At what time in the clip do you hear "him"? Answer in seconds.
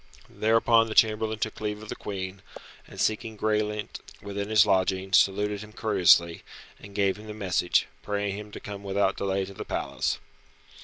5.61-5.73, 7.17-7.27, 8.35-8.49